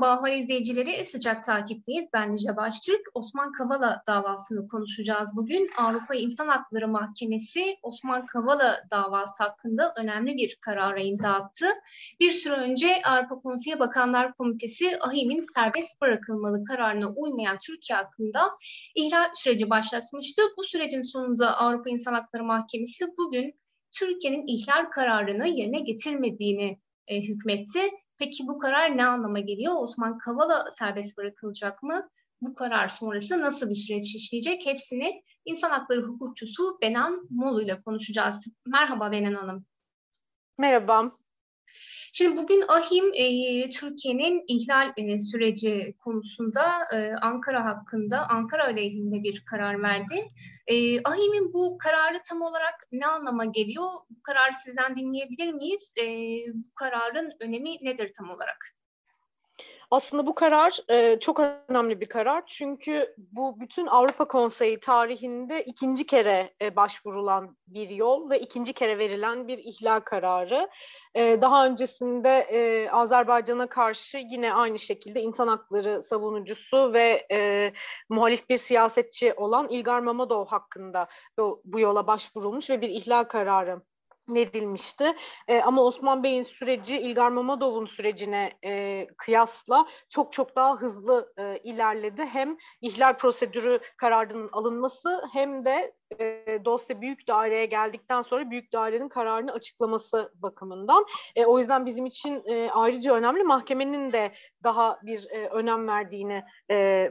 Merhaba 0.00 0.30
izleyicileri, 0.30 1.04
sıcak 1.04 1.44
takipteyiz. 1.44 2.08
Ben 2.12 2.32
Nice 2.32 2.56
Baştürk. 2.56 3.00
Osman 3.14 3.52
Kavala 3.52 4.02
davasını 4.06 4.68
konuşacağız 4.68 5.30
bugün. 5.36 5.70
Avrupa 5.76 6.14
İnsan 6.14 6.48
Hakları 6.48 6.88
Mahkemesi 6.88 7.76
Osman 7.82 8.26
Kavala 8.26 8.82
davası 8.90 9.42
hakkında 9.42 9.94
önemli 9.96 10.36
bir 10.36 10.56
karara 10.60 11.00
imza 11.00 11.30
attı. 11.30 11.66
Bir 12.20 12.30
süre 12.30 12.54
önce 12.54 13.02
Avrupa 13.04 13.40
Konseyi 13.40 13.78
Bakanlar 13.78 14.34
Komitesi 14.34 14.98
AHİM'in 15.00 15.40
serbest 15.54 16.00
bırakılmalı 16.00 16.64
kararına 16.64 17.08
uymayan 17.08 17.58
Türkiye 17.66 17.98
hakkında 17.98 18.40
ihlal 18.94 19.30
süreci 19.34 19.70
başlatmıştı. 19.70 20.42
Bu 20.58 20.64
sürecin 20.64 21.02
sonunda 21.02 21.56
Avrupa 21.56 21.90
İnsan 21.90 22.14
Hakları 22.14 22.44
Mahkemesi 22.44 23.04
bugün 23.18 23.60
Türkiye'nin 23.98 24.46
ihlal 24.46 24.90
kararını 24.90 25.48
yerine 25.48 25.80
getirmediğini 25.80 26.78
e, 27.06 27.20
hükmetti 27.20 27.80
Peki 28.18 28.46
bu 28.46 28.58
karar 28.58 28.96
ne 28.96 29.06
anlama 29.06 29.38
geliyor? 29.38 29.74
Osman 29.76 30.18
Kavala 30.18 30.70
serbest 30.70 31.18
bırakılacak 31.18 31.82
mı? 31.82 32.08
Bu 32.40 32.54
karar 32.54 32.88
sonrası 32.88 33.40
nasıl 33.40 33.68
bir 33.68 33.74
süreç 33.74 34.14
işleyecek? 34.14 34.66
Hepsini 34.66 35.22
insan 35.44 35.70
hakları 35.70 36.02
hukukçusu 36.02 36.78
Benan 36.82 37.26
Molu 37.30 37.62
ile 37.62 37.82
konuşacağız. 37.82 38.46
Merhaba 38.66 39.12
Benan 39.12 39.34
Hanım. 39.34 39.66
Merhaba. 40.58 41.12
Şimdi 42.12 42.36
bugün 42.36 42.64
AHİM 42.68 43.10
e, 43.14 43.70
Türkiye'nin 43.70 44.44
ihlal 44.48 44.92
e, 44.96 45.18
süreci 45.18 45.94
konusunda 45.98 46.62
e, 46.94 47.12
Ankara 47.22 47.64
hakkında, 47.64 48.28
Ankara 48.28 48.64
aleyhinde 48.64 49.22
bir 49.22 49.44
karar 49.44 49.82
verdi. 49.82 50.28
E, 50.66 51.02
AHİM'in 51.02 51.52
bu 51.52 51.78
kararı 51.78 52.18
tam 52.28 52.42
olarak 52.42 52.74
ne 52.92 53.06
anlama 53.06 53.44
geliyor? 53.44 53.84
Bu 54.10 54.22
kararı 54.22 54.54
sizden 54.54 54.96
dinleyebilir 54.96 55.52
miyiz? 55.52 55.92
E, 56.00 56.04
bu 56.54 56.74
kararın 56.74 57.32
önemi 57.40 57.76
nedir 57.84 58.12
tam 58.18 58.30
olarak? 58.30 58.77
Aslında 59.90 60.26
bu 60.26 60.34
karar 60.34 60.78
e, 60.88 61.20
çok 61.20 61.40
önemli 61.68 62.00
bir 62.00 62.06
karar 62.06 62.42
çünkü 62.46 63.14
bu 63.18 63.60
bütün 63.60 63.86
Avrupa 63.86 64.28
Konseyi 64.28 64.80
tarihinde 64.80 65.64
ikinci 65.64 66.06
kere 66.06 66.54
e, 66.62 66.76
başvurulan 66.76 67.56
bir 67.66 67.90
yol 67.90 68.30
ve 68.30 68.40
ikinci 68.40 68.72
kere 68.72 68.98
verilen 68.98 69.48
bir 69.48 69.58
ihlal 69.58 70.00
kararı. 70.00 70.68
E, 71.14 71.42
daha 71.42 71.66
öncesinde 71.66 72.38
e, 72.38 72.90
Azerbaycan'a 72.90 73.66
karşı 73.66 74.18
yine 74.18 74.54
aynı 74.54 74.78
şekilde 74.78 75.20
insan 75.20 75.48
hakları 75.48 76.02
savunucusu 76.02 76.92
ve 76.92 77.26
e, 77.32 77.72
muhalif 78.08 78.48
bir 78.48 78.56
siyasetçi 78.56 79.34
olan 79.34 79.68
İlgar 79.68 80.00
Mamadov 80.00 80.46
hakkında 80.46 81.08
bu, 81.38 81.62
bu 81.64 81.80
yola 81.80 82.06
başvurulmuş 82.06 82.70
ve 82.70 82.80
bir 82.80 82.88
ihlal 82.88 83.24
kararı 83.24 83.80
verilmişti. 84.28 85.14
E, 85.48 85.60
ama 85.60 85.82
Osman 85.82 86.22
Bey'in 86.22 86.42
süreci 86.42 86.98
İlgar 86.98 87.28
Mamadov'un 87.28 87.86
sürecine 87.86 88.52
e, 88.64 89.06
kıyasla 89.16 89.86
çok 90.08 90.32
çok 90.32 90.56
daha 90.56 90.76
hızlı 90.76 91.32
e, 91.38 91.58
ilerledi. 91.64 92.24
Hem 92.24 92.56
ihlal 92.80 93.16
prosedürü 93.16 93.80
kararının 93.96 94.48
alınması 94.52 95.22
hem 95.32 95.64
de 95.64 95.92
e, 96.20 96.58
dosya 96.64 97.00
büyük 97.00 97.28
daireye 97.28 97.66
geldikten 97.66 98.22
sonra 98.22 98.50
büyük 98.50 98.72
dairenin 98.72 99.08
kararını 99.08 99.52
açıklaması 99.52 100.32
bakımından. 100.34 101.06
E, 101.36 101.46
o 101.46 101.58
yüzden 101.58 101.86
bizim 101.86 102.06
için 102.06 102.42
e, 102.46 102.70
ayrıca 102.70 103.14
önemli 103.14 103.42
mahkemenin 103.42 104.12
de 104.12 104.32
daha 104.64 104.98
bir 105.02 105.26
e, 105.30 105.48
önem 105.48 105.88
verdiğini 105.88 106.44
e, 106.70 107.10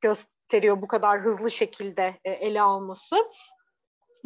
gösteriyor 0.00 0.82
bu 0.82 0.88
kadar 0.88 1.20
hızlı 1.20 1.50
şekilde 1.50 2.14
e, 2.24 2.30
ele 2.30 2.62
alması 2.62 3.16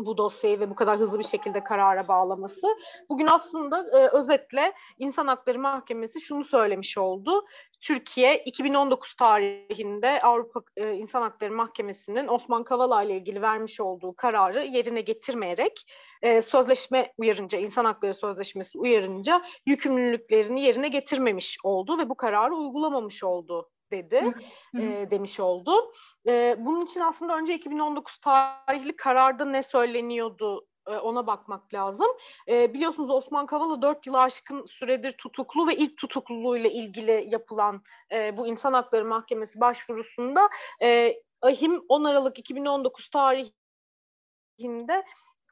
bu 0.07 0.19
dosyayı 0.19 0.61
ve 0.61 0.71
bu 0.71 0.75
kadar 0.75 0.99
hızlı 0.99 1.19
bir 1.19 1.25
şekilde 1.25 1.65
karara 1.65 2.09
bağlaması. 2.09 2.67
Bugün 3.09 3.27
aslında 3.27 3.99
e, 3.99 4.09
özetle 4.09 4.73
İnsan 4.99 5.27
Hakları 5.27 5.59
Mahkemesi 5.59 6.21
şunu 6.21 6.45
söylemiş 6.45 6.99
oldu. 6.99 7.45
Türkiye 7.81 8.43
2019 8.45 9.15
tarihinde 9.15 10.21
Avrupa 10.21 10.61
e, 10.77 10.93
İnsan 10.93 11.23
Hakları 11.23 11.53
Mahkemesi'nin 11.53 12.29
Osman 12.29 12.65
Kavala 12.65 13.03
ile 13.03 13.17
ilgili 13.17 13.43
vermiş 13.43 13.81
olduğu 13.81 14.15
kararı 14.17 14.65
yerine 14.65 15.01
getirmeyerek 15.01 15.93
e, 16.23 16.43
sözleşme 16.43 17.13
uyarınca, 17.19 17.59
İnsan 17.59 17.85
Hakları 17.85 18.15
Sözleşmesi 18.15 18.79
uyarınca 18.79 19.43
yükümlülüklerini 19.67 20.63
yerine 20.63 20.89
getirmemiş 20.89 21.59
oldu 21.65 21.99
ve 21.99 22.09
bu 22.09 22.15
kararı 22.15 22.55
uygulamamış 22.55 23.25
oldu 23.25 23.71
dedi 23.93 24.35
e, 24.79 25.11
demiş 25.11 25.41
oldu. 25.41 25.93
E, 26.27 26.57
bunun 26.59 26.81
için 26.81 27.01
aslında 27.01 27.37
önce 27.37 27.55
2019 27.55 28.19
tarihli 28.19 28.97
kararda 28.97 29.45
ne 29.45 29.63
söyleniyordu 29.63 30.67
ona 30.87 31.27
bakmak 31.27 31.75
lazım. 31.75 32.07
E, 32.49 32.75
biliyorsunuz 32.75 33.11
Osman 33.11 33.47
Kavala 33.47 33.83
4 33.83 34.07
yılı 34.07 34.21
aşkın 34.21 34.67
süredir 34.67 35.13
tutuklu 35.13 35.67
ve 35.67 35.77
ilk 35.77 35.97
tutukluluğuyla 35.97 36.71
ilgili 36.71 37.29
yapılan 37.31 37.83
e, 38.13 38.37
bu 38.37 38.47
İnsan 38.47 38.73
Hakları 38.73 39.05
Mahkemesi 39.05 39.61
başvurusunda 39.61 40.49
e, 40.83 41.15
AHİM 41.43 41.85
10 41.89 42.05
Aralık 42.05 42.39
2019 42.39 43.09
tarihinde 43.09 43.53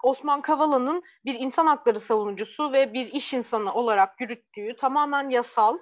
Osman 0.02 0.42
Kavala'nın 0.42 1.02
bir 1.24 1.34
insan 1.34 1.66
hakları 1.66 2.00
savunucusu 2.00 2.72
ve 2.72 2.92
bir 2.92 3.12
iş 3.12 3.34
insanı 3.34 3.74
olarak 3.74 4.20
yürüttüğü 4.20 4.76
tamamen 4.76 5.28
yasal 5.28 5.78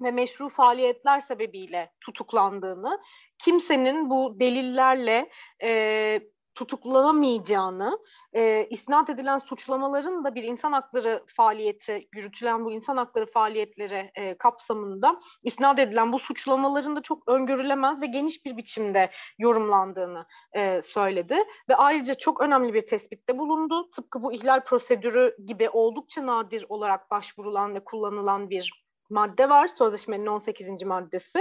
ve 0.00 0.10
meşru 0.10 0.48
faaliyetler 0.48 1.20
sebebiyle 1.20 1.92
tutuklandığını, 2.00 3.00
kimsenin 3.38 4.10
bu 4.10 4.40
delillerle 4.40 5.30
e, 5.62 6.20
tutuklanamayacağını, 6.54 7.98
e, 8.32 8.66
isnat 8.70 9.10
edilen 9.10 9.38
suçlamaların 9.38 10.24
da 10.24 10.34
bir 10.34 10.42
insan 10.42 10.72
hakları 10.72 11.24
faaliyeti, 11.36 12.08
yürütülen 12.14 12.64
bu 12.64 12.72
insan 12.72 12.96
hakları 12.96 13.26
faaliyetleri 13.26 14.10
e, 14.14 14.38
kapsamında 14.38 15.20
isnat 15.44 15.78
edilen 15.78 16.12
bu 16.12 16.18
suçlamaların 16.18 16.96
da 16.96 17.02
çok 17.02 17.28
öngörülemez 17.28 18.00
ve 18.00 18.06
geniş 18.06 18.44
bir 18.46 18.56
biçimde 18.56 19.10
yorumlandığını 19.38 20.26
e, 20.52 20.82
söyledi. 20.82 21.38
Ve 21.68 21.76
ayrıca 21.76 22.14
çok 22.14 22.42
önemli 22.42 22.74
bir 22.74 22.86
tespitte 22.86 23.38
bulundu. 23.38 23.90
Tıpkı 23.90 24.22
bu 24.22 24.32
ihlal 24.32 24.64
prosedürü 24.64 25.36
gibi 25.46 25.70
oldukça 25.70 26.26
nadir 26.26 26.66
olarak 26.68 27.10
başvurulan 27.10 27.74
ve 27.74 27.84
kullanılan 27.84 28.50
bir 28.50 28.89
madde 29.10 29.48
var. 29.48 29.66
Sözleşmenin 29.66 30.26
18. 30.26 30.82
maddesi. 30.82 31.40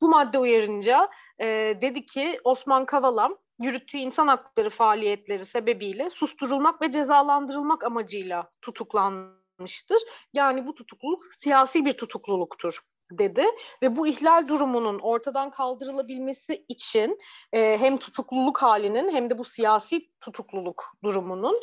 Bu 0.00 0.08
madde 0.08 0.38
uyarınca 0.38 1.10
e, 1.40 1.46
dedi 1.82 2.06
ki 2.06 2.40
Osman 2.44 2.86
Kavala 2.86 3.30
yürüttüğü 3.60 3.98
insan 3.98 4.28
hakları 4.28 4.70
faaliyetleri 4.70 5.44
sebebiyle 5.44 6.10
susturulmak 6.10 6.82
ve 6.82 6.90
cezalandırılmak 6.90 7.84
amacıyla 7.84 8.50
tutuklanmıştır. 8.62 10.02
Yani 10.32 10.66
bu 10.66 10.74
tutukluluk 10.74 11.22
siyasi 11.38 11.84
bir 11.84 11.92
tutukluluktur 11.92 12.80
dedi 13.10 13.44
ve 13.82 13.96
bu 13.96 14.06
ihlal 14.06 14.48
durumunun 14.48 14.98
ortadan 14.98 15.50
kaldırılabilmesi 15.50 16.64
için 16.68 17.18
e, 17.52 17.78
hem 17.78 17.96
tutukluluk 17.96 18.62
halinin 18.62 19.12
hem 19.12 19.30
de 19.30 19.38
bu 19.38 19.44
siyasi 19.44 20.10
tutukluluk 20.20 20.84
durumunun 21.04 21.60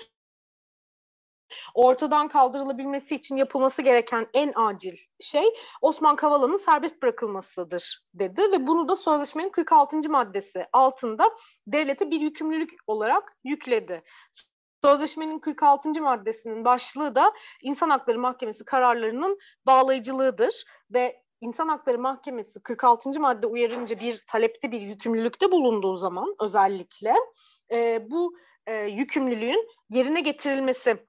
ortadan 1.74 2.28
kaldırılabilmesi 2.28 3.16
için 3.16 3.36
yapılması 3.36 3.82
gereken 3.82 4.28
en 4.34 4.52
acil 4.56 4.98
şey 5.20 5.46
Osman 5.82 6.16
Kavala'nın 6.16 6.58
serbest 6.58 7.02
bırakılmasıdır 7.02 8.04
dedi 8.14 8.42
ve 8.42 8.68
bunu 8.68 8.90
da 8.90 8.96
sözleşmenin 8.96 9.50
46. 9.50 10.10
maddesi 10.10 10.66
altında 10.74 11.36
devlete 11.68 12.12
bir 12.12 12.22
yükümlülük 12.22 12.72
olarak 12.88 13.38
yükledi. 13.44 14.04
Sözleşmenin 14.84 15.40
46. 15.40 16.02
maddesinin 16.02 16.66
başlığı 16.66 17.16
da 17.16 17.34
İnsan 17.62 17.90
Hakları 17.90 18.20
Mahkemesi 18.20 18.66
kararlarının 18.66 19.40
bağlayıcılığıdır 19.66 20.64
ve 20.94 21.24
İnsan 21.42 21.68
Hakları 21.68 22.00
Mahkemesi 22.00 22.60
46. 22.60 23.20
madde 23.20 23.48
uyarınca 23.48 24.00
bir 24.00 24.24
talepte 24.28 24.72
bir 24.72 24.82
yükümlülükte 24.82 25.52
bulunduğu 25.52 25.96
zaman 25.96 26.36
özellikle 26.42 27.14
e, 27.72 28.08
bu 28.12 28.38
e, 28.66 28.76
yükümlülüğün 28.76 29.68
yerine 29.90 30.22
getirilmesi 30.22 31.08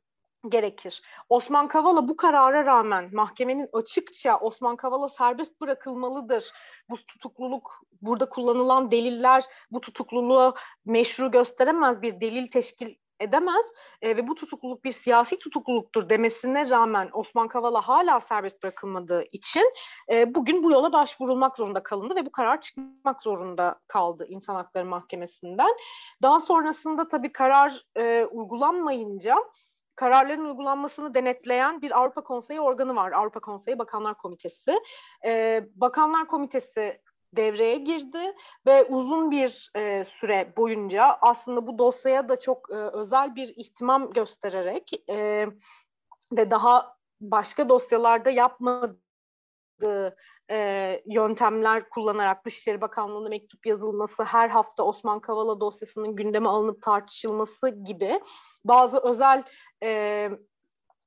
gerekir. 0.48 1.02
Osman 1.28 1.68
Kavala 1.68 2.08
bu 2.08 2.16
karara 2.16 2.66
rağmen 2.66 3.10
mahkemenin 3.12 3.68
açıkça 3.72 4.38
Osman 4.38 4.76
Kavala 4.76 5.08
serbest 5.08 5.60
bırakılmalıdır. 5.60 6.52
Bu 6.90 6.96
tutukluluk, 6.96 7.80
burada 8.02 8.28
kullanılan 8.28 8.90
deliller 8.90 9.44
bu 9.70 9.80
tutukluluğu 9.80 10.54
meşru 10.84 11.30
gösteremez 11.30 12.02
bir 12.02 12.20
delil 12.20 12.50
teşkil 12.50 12.94
edemez 13.20 13.66
e, 14.02 14.16
ve 14.16 14.28
bu 14.28 14.34
tutukluluk 14.34 14.84
bir 14.84 14.90
siyasi 14.90 15.38
tutukluluktur 15.38 16.08
demesine 16.08 16.70
rağmen 16.70 17.10
Osman 17.12 17.48
Kavala 17.48 17.80
hala 17.80 18.20
serbest 18.20 18.62
bırakılmadığı 18.62 19.22
için 19.32 19.72
e, 20.12 20.34
bugün 20.34 20.62
bu 20.62 20.70
yola 20.70 20.92
başvurulmak 20.92 21.56
zorunda 21.56 21.82
kalındı 21.82 22.16
ve 22.16 22.26
bu 22.26 22.32
karar 22.32 22.60
çıkmak 22.60 23.22
zorunda 23.22 23.80
kaldı 23.86 24.26
İnsan 24.28 24.54
Hakları 24.54 24.84
Mahkemesi'nden. 24.84 25.70
Daha 26.22 26.40
sonrasında 26.40 27.08
tabii 27.08 27.32
karar 27.32 27.84
e, 27.96 28.24
uygulanmayınca 28.24 29.36
kararların 29.98 30.44
uygulanmasını 30.44 31.14
denetleyen 31.14 31.82
bir 31.82 31.98
Avrupa 31.98 32.20
Konseyi 32.20 32.60
organı 32.60 32.96
var. 32.96 33.12
Avrupa 33.12 33.40
Konseyi 33.40 33.78
Bakanlar 33.78 34.14
Komitesi. 34.16 34.74
Ee, 35.24 35.64
Bakanlar 35.74 36.26
Komitesi 36.26 37.00
devreye 37.36 37.78
girdi 37.78 38.34
ve 38.66 38.84
uzun 38.84 39.30
bir 39.30 39.70
e, 39.76 40.04
süre 40.04 40.52
boyunca 40.56 41.18
aslında 41.20 41.66
bu 41.66 41.78
dosyaya 41.78 42.28
da 42.28 42.40
çok 42.40 42.70
e, 42.70 42.74
özel 42.74 43.36
bir 43.36 43.52
ihtimam 43.56 44.12
göstererek 44.12 44.92
e, 45.10 45.46
ve 46.32 46.50
daha 46.50 46.96
başka 47.20 47.68
dosyalarda 47.68 48.30
yapmadığı 48.30 50.16
e, 50.50 51.02
yöntemler 51.06 51.88
kullanarak 51.88 52.44
Dışişleri 52.44 52.80
Bakanlığı'na 52.80 53.28
mektup 53.28 53.66
yazılması, 53.66 54.24
her 54.24 54.48
hafta 54.48 54.82
Osman 54.82 55.20
Kavala 55.20 55.60
dosyasının 55.60 56.16
gündeme 56.16 56.48
alınıp 56.48 56.82
tartışılması 56.82 57.68
gibi 57.68 58.20
bazı 58.68 58.98
özel 58.98 59.44
e, 59.82 60.30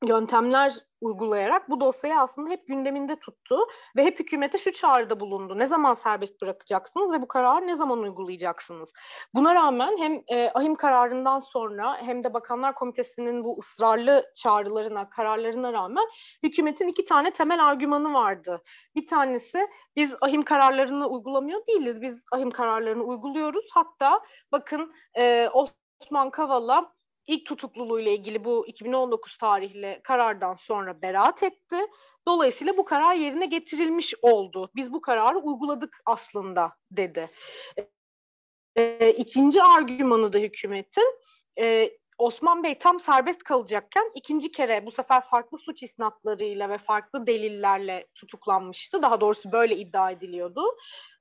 yöntemler 0.07 0.73
uygulayarak 1.01 1.69
bu 1.69 1.81
dosyayı 1.81 2.19
aslında 2.19 2.49
hep 2.49 2.67
gündeminde 2.67 3.15
tuttu 3.15 3.59
ve 3.95 4.03
hep 4.03 4.19
hükümete 4.19 4.57
şu 4.57 4.71
çağrıda 4.71 5.19
bulundu. 5.19 5.59
Ne 5.59 5.65
zaman 5.65 5.93
serbest 5.93 6.41
bırakacaksınız 6.41 7.11
ve 7.11 7.21
bu 7.21 7.27
kararı 7.27 7.67
ne 7.67 7.75
zaman 7.75 7.99
uygulayacaksınız? 7.99 8.93
Buna 9.33 9.55
rağmen 9.55 9.97
hem 9.97 10.21
e, 10.27 10.51
ahim 10.53 10.75
kararından 10.75 11.39
sonra 11.39 11.97
hem 11.97 12.23
de 12.23 12.33
Bakanlar 12.33 12.75
Komitesi'nin 12.75 13.43
bu 13.43 13.59
ısrarlı 13.59 14.25
çağrılarına, 14.35 15.09
kararlarına 15.09 15.73
rağmen 15.73 16.05
hükümetin 16.43 16.87
iki 16.87 17.05
tane 17.05 17.31
temel 17.31 17.65
argümanı 17.65 18.13
vardı. 18.13 18.61
Bir 18.95 19.05
tanesi 19.05 19.67
biz 19.95 20.13
ahim 20.21 20.41
kararlarını 20.41 21.07
uygulamıyor 21.07 21.67
değiliz. 21.67 22.01
Biz 22.01 22.25
ahim 22.31 22.51
kararlarını 22.51 23.03
uyguluyoruz. 23.03 23.65
Hatta 23.73 24.21
bakın 24.51 24.93
e, 25.17 25.49
Osman 25.53 26.29
Kavala 26.29 26.93
ilk 27.31 27.45
tutukluluğuyla 27.45 28.11
ilgili 28.11 28.45
bu 28.45 28.67
2019 28.67 29.37
tarihli 29.37 29.99
karardan 30.03 30.53
sonra 30.53 31.01
beraat 31.01 31.43
etti. 31.43 31.75
Dolayısıyla 32.27 32.77
bu 32.77 32.85
karar 32.85 33.15
yerine 33.15 33.45
getirilmiş 33.45 34.13
oldu. 34.21 34.71
Biz 34.75 34.93
bu 34.93 35.01
kararı 35.01 35.37
uyguladık 35.37 36.01
aslında 36.05 36.71
dedi. 36.91 37.29
E, 38.75 39.09
ikinci 39.11 39.63
argümanı 39.63 40.33
da 40.33 40.37
hükümetin 40.37 41.19
e, 41.59 41.91
Osman 42.17 42.63
Bey 42.63 42.77
tam 42.79 42.99
serbest 42.99 43.43
kalacakken 43.43 44.11
ikinci 44.15 44.51
kere 44.51 44.85
bu 44.85 44.91
sefer 44.91 45.21
farklı 45.21 45.57
suç 45.57 45.83
isnatlarıyla 45.83 46.69
ve 46.69 46.77
farklı 46.77 47.27
delillerle 47.27 48.07
tutuklanmıştı. 48.15 49.01
Daha 49.01 49.21
doğrusu 49.21 49.51
böyle 49.51 49.77
iddia 49.77 50.11
ediliyordu. 50.11 50.61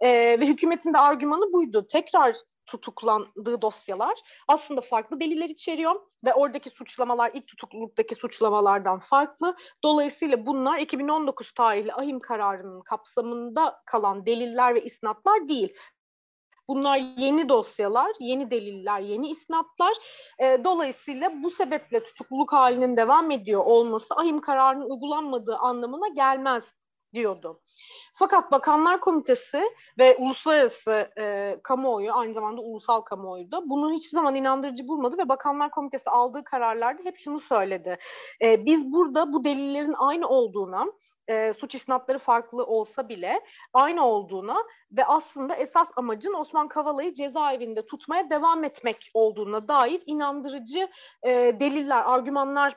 E, 0.00 0.10
ve 0.40 0.46
hükümetin 0.46 0.94
de 0.94 0.98
argümanı 0.98 1.52
buydu. 1.52 1.86
Tekrar 1.86 2.36
tutuklandığı 2.70 3.62
dosyalar 3.62 4.20
aslında 4.49 4.81
farklı 4.81 5.20
deliller 5.20 5.49
içeriyor 5.49 6.00
ve 6.25 6.34
oradaki 6.34 6.70
suçlamalar 6.70 7.31
ilk 7.34 7.46
tutukluluktaki 7.46 8.14
suçlamalardan 8.14 8.99
farklı. 8.99 9.56
Dolayısıyla 9.84 10.46
bunlar 10.46 10.78
2019 10.78 11.52
tarihli 11.52 11.94
ahim 11.94 12.19
kararının 12.19 12.81
kapsamında 12.81 13.82
kalan 13.87 14.26
deliller 14.26 14.75
ve 14.75 14.84
isnatlar 14.84 15.49
değil. 15.49 15.75
Bunlar 16.69 16.96
yeni 16.96 17.49
dosyalar, 17.49 18.12
yeni 18.20 18.50
deliller, 18.50 19.00
yeni 19.00 19.28
isnatlar. 19.28 19.93
E, 20.38 20.64
dolayısıyla 20.64 21.43
bu 21.43 21.50
sebeple 21.50 22.02
tutukluluk 22.02 22.52
halinin 22.52 22.96
devam 22.96 23.31
ediyor 23.31 23.64
olması 23.64 24.14
ahim 24.14 24.38
kararının 24.38 24.90
uygulanmadığı 24.90 25.56
anlamına 25.56 26.08
gelmez 26.08 26.75
diyordu. 27.14 27.60
Fakat 28.14 28.52
Bakanlar 28.52 29.00
Komitesi 29.00 29.62
ve 29.98 30.16
uluslararası 30.16 31.10
e, 31.18 31.56
kamuoyu 31.62 32.12
aynı 32.14 32.34
zamanda 32.34 32.60
ulusal 32.60 33.00
kamuoyu 33.00 33.52
da 33.52 33.70
bunu 33.70 33.92
hiçbir 33.92 34.10
zaman 34.10 34.34
inandırıcı 34.34 34.88
bulmadı 34.88 35.18
ve 35.18 35.28
Bakanlar 35.28 35.70
Komitesi 35.70 36.10
aldığı 36.10 36.44
kararlarda 36.44 37.02
hep 37.04 37.18
şunu 37.18 37.38
söyledi. 37.38 37.98
E, 38.42 38.64
biz 38.66 38.92
burada 38.92 39.32
bu 39.32 39.44
delillerin 39.44 39.94
aynı 39.98 40.28
olduğuna 40.28 40.86
e, 41.28 41.52
suç 41.52 41.74
isnatları 41.74 42.18
farklı 42.18 42.64
olsa 42.64 43.08
bile 43.08 43.40
aynı 43.72 44.06
olduğuna 44.06 44.56
ve 44.92 45.04
aslında 45.04 45.54
esas 45.54 45.90
amacın 45.96 46.34
Osman 46.34 46.68
Kavala'yı 46.68 47.14
cezaevinde 47.14 47.86
tutmaya 47.86 48.30
devam 48.30 48.64
etmek 48.64 49.10
olduğuna 49.14 49.68
dair 49.68 50.02
inandırıcı 50.06 50.88
e, 51.22 51.30
deliller, 51.60 52.02
argümanlar 52.06 52.72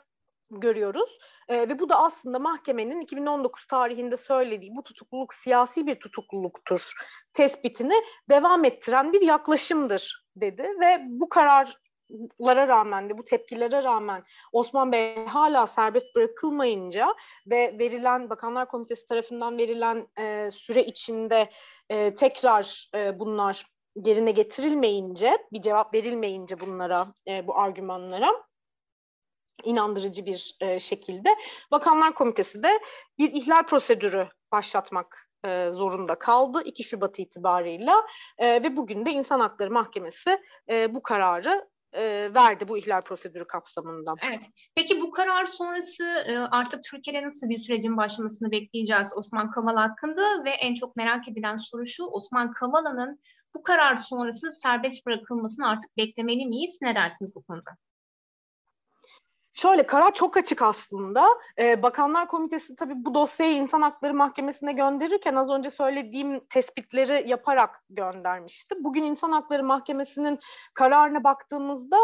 görüyoruz. 0.52 1.18
E, 1.50 1.70
ve 1.70 1.80
bu 1.80 1.90
da 1.90 2.00
aslında 2.04 2.40
mahkemenin 2.40 3.02
2019 3.02 3.66
tarihinde 3.68 4.18
söylediği 4.18 4.76
bu 4.76 4.84
tutukluluk 4.84 5.34
siyasi 5.34 5.88
bir 5.88 6.00
tutukluluktur 6.00 6.94
tespitini 7.34 8.04
devam 8.30 8.66
ettiren 8.66 9.14
bir 9.14 9.22
yaklaşımdır 9.22 10.26
dedi. 10.36 10.70
Ve 10.80 11.02
bu 11.08 11.30
kararlara 11.30 12.68
rağmen 12.68 13.10
de 13.10 13.18
bu 13.18 13.24
tepkilere 13.24 13.84
rağmen 13.84 14.24
Osman 14.52 14.92
Bey 14.92 15.26
hala 15.26 15.68
serbest 15.68 16.16
bırakılmayınca 16.16 17.16
ve 17.48 17.80
verilen 17.80 18.30
Bakanlar 18.30 18.68
Komitesi 18.68 19.08
tarafından 19.08 19.58
verilen 19.58 20.08
e, 20.20 20.52
süre 20.52 20.84
içinde 20.84 21.50
e, 21.90 22.16
tekrar 22.16 22.90
e, 22.96 23.20
bunlar 23.20 23.66
yerine 23.96 24.32
getirilmeyince 24.32 25.38
bir 25.54 25.62
cevap 25.62 25.94
verilmeyince 25.94 26.60
bunlara 26.60 27.08
e, 27.28 27.48
bu 27.48 27.58
argümanlara 27.58 28.44
inandırıcı 29.64 30.26
bir 30.26 30.56
e, 30.62 30.80
şekilde 30.80 31.30
Bakanlar 31.72 32.14
Komitesi 32.14 32.64
de 32.64 32.80
bir 33.18 33.32
ihlal 33.32 33.64
prosedürü 33.64 34.28
başlatmak 34.52 35.30
e, 35.46 35.70
zorunda 35.72 36.20
kaldı 36.20 36.62
2 36.66 36.84
Şubat 36.84 37.20
itibarıyla 37.20 37.96
e, 38.38 38.64
ve 38.64 38.78
bugün 38.78 39.06
de 39.06 39.12
İnsan 39.12 39.40
Hakları 39.40 39.72
Mahkemesi 39.72 40.42
e, 40.70 40.96
bu 40.96 41.04
kararı 41.04 41.70
e, 41.94 42.34
verdi 42.34 42.68
bu 42.68 42.78
ihlal 42.78 43.02
prosedürü 43.02 43.48
kapsamında. 43.48 44.14
Evet. 44.28 44.50
Peki 44.76 45.02
bu 45.02 45.12
karar 45.12 45.46
sonrası 45.46 46.04
e, 46.28 46.38
artık 46.38 46.84
Türkiye'de 46.84 47.26
nasıl 47.26 47.50
bir 47.50 47.58
sürecin 47.58 47.98
başlamasını 47.98 48.52
bekleyeceğiz 48.52 49.14
Osman 49.18 49.52
Kavala 49.52 49.82
hakkında 49.82 50.44
ve 50.46 50.50
en 50.50 50.74
çok 50.74 50.96
merak 50.96 51.28
edilen 51.28 51.56
soru 51.56 51.86
şu 51.86 52.04
Osman 52.04 52.52
Kavala'nın 52.52 53.20
bu 53.56 53.64
karar 53.64 53.96
sonrası 53.96 54.52
serbest 54.52 55.06
bırakılmasını 55.06 55.70
artık 55.70 55.98
beklemeli 55.98 56.46
miyiz? 56.46 56.78
Ne 56.82 56.96
dersiniz 56.96 57.36
bu 57.36 57.44
konuda? 57.44 57.72
Şöyle 59.54 59.86
karar 59.86 60.14
çok 60.14 60.38
açık 60.38 60.62
aslında. 60.62 61.28
Ee, 61.60 61.84
Bakanlar 61.84 62.28
Komitesi 62.28 62.76
tabii 62.76 62.94
bu 62.96 63.14
dosyayı 63.14 63.54
İnsan 63.54 63.82
Hakları 63.82 64.14
Mahkemesi'ne 64.14 64.74
gönderirken 64.74 65.36
az 65.36 65.50
önce 65.50 65.70
söylediğim 65.70 66.46
tespitleri 66.50 67.30
yaparak 67.30 67.84
göndermişti. 67.90 68.76
Bugün 68.80 69.04
İnsan 69.04 69.32
Hakları 69.32 69.64
Mahkemesi'nin 69.64 70.40
kararına 70.74 71.24
baktığımızda 71.24 71.98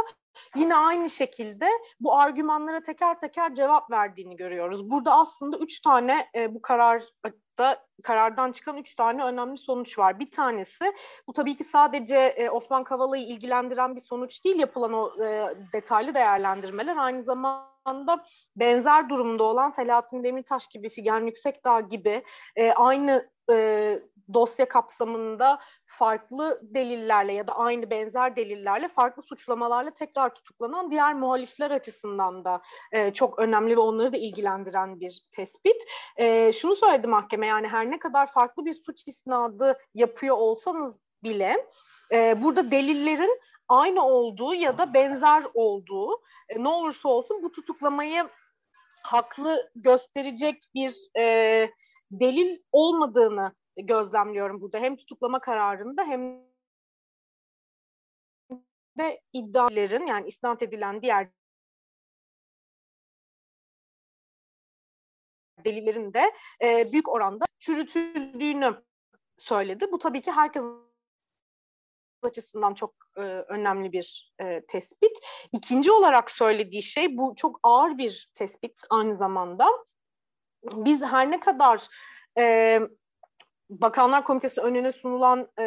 yine 0.56 0.76
aynı 0.76 1.10
şekilde 1.10 1.68
bu 2.00 2.16
argümanlara 2.16 2.82
teker 2.82 3.20
teker 3.20 3.56
cevap 3.56 3.92
verdiğini 3.92 4.36
görüyoruz. 4.36 4.90
Burada 4.90 5.14
aslında 5.14 5.58
üç 5.58 5.80
tane 5.80 6.28
e, 6.36 6.56
bu 6.56 6.62
kararda 6.62 7.86
karardan 8.04 8.52
çıkan 8.52 8.78
üç 8.78 8.96
tane 8.96 9.24
önemli 9.24 9.58
sonuç 9.58 10.00
var. 10.00 10.20
Bir 10.20 10.32
tanesi 10.32 10.94
bu 11.28 11.34
tabii 11.34 11.58
ki 11.58 11.64
sadece 11.64 12.18
e, 12.18 12.50
Osman 12.50 12.84
Kavala'yı 12.84 13.26
ilgilendiren 13.28 13.96
bir 13.96 14.02
sonuç 14.02 14.46
değil 14.46 14.60
yapılan 14.60 14.94
o 14.94 15.24
e, 15.24 15.56
detaylı 15.74 16.14
değerlendirmeler 16.14 16.98
aynı 16.98 17.24
zamanda 17.24 18.26
benzer 18.56 19.10
durumda 19.10 19.44
olan 19.44 19.70
Selahattin 19.70 20.24
Demirtaş 20.24 20.68
gibi, 20.68 20.90
Figen 20.90 21.26
Yüksekdağ 21.26 21.80
gibi 21.80 22.24
e, 22.56 22.72
aynı 22.72 23.30
e, 23.52 24.00
dosya 24.34 24.68
kapsamında 24.68 25.60
farklı 25.86 26.60
delillerle 26.64 27.34
ya 27.34 27.48
da 27.48 27.54
aynı 27.54 27.90
benzer 27.90 28.36
delillerle 28.36 28.88
farklı 28.88 29.24
suçlamalarla 29.24 29.92
tekrar 29.92 30.36
tutuklanan 30.36 30.92
diğer 30.92 31.14
muhalifler 31.14 31.72
açısından 31.72 32.46
da 32.46 32.62
e, 32.92 33.14
çok 33.14 33.40
önemli 33.40 33.76
ve 33.76 33.80
onları 33.80 34.14
da 34.14 34.18
ilgilendiren 34.18 35.00
bir 35.00 35.22
tespit. 35.32 35.78
E, 36.18 36.52
şunu 36.52 36.76
söyledi 36.76 37.08
mahkeme 37.08 37.48
yani 37.48 37.68
her 37.68 37.92
ne 37.92 38.00
kadar 38.00 38.32
farklı 38.32 38.66
bir 38.66 38.74
suç 38.74 39.08
isnadı 39.08 39.78
yapıyor 39.94 40.38
olsanız 40.38 41.00
bile 41.24 41.68
e, 42.12 42.42
burada 42.42 42.72
delillerin 42.72 43.40
aynı 43.68 44.06
olduğu 44.06 44.54
ya 44.54 44.78
da 44.78 44.94
benzer 44.94 45.44
olduğu 45.54 46.12
e, 46.50 46.64
ne 46.64 46.70
olursa 46.70 47.10
olsun 47.10 47.44
bu 47.44 47.52
tutuklamayı 47.52 48.30
haklı 49.04 49.72
gösterecek 49.76 50.64
bir 50.76 51.20
e, 51.20 51.70
delil 52.12 52.60
olmadığını 52.72 53.56
gözlemliyorum 53.78 54.62
burada. 54.62 54.80
Hem 54.80 54.96
tutuklama 54.96 55.42
kararında 55.42 56.04
hem 56.04 56.50
de 58.98 59.22
iddiaların 59.34 60.08
yani 60.08 60.28
isnat 60.28 60.62
edilen 60.62 61.02
diğer 61.02 61.30
delillerin 65.66 66.14
de 66.14 66.32
e, 66.62 66.92
büyük 66.92 67.10
oranda 67.10 67.46
çürütüldüğünü 67.60 68.84
söyledi. 69.38 69.92
Bu 69.92 70.00
tabii 70.00 70.22
ki 70.22 70.32
herkes 70.32 70.64
açısından 72.24 72.74
çok 72.74 72.96
e, 73.18 73.22
önemli 73.22 73.92
bir 73.92 74.34
e, 74.42 74.66
tespit. 74.66 75.18
İkinci 75.52 75.92
olarak 75.92 76.32
söylediği 76.32 76.84
şey 76.84 77.18
bu 77.18 77.34
çok 77.36 77.60
ağır 77.64 77.98
bir 77.98 78.32
tespit 78.36 78.82
aynı 78.90 79.16
zamanda. 79.16 79.68
Biz 80.64 81.04
her 81.04 81.32
ne 81.32 81.40
kadar 81.40 81.88
e, 82.38 82.80
Bakanlar 83.70 84.24
Komitesi 84.24 84.62
önüne 84.62 84.92
sunulan 84.92 85.48
e, 85.60 85.64